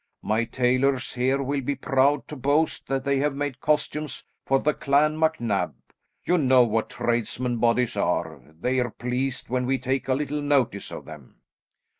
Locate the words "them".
11.05-11.35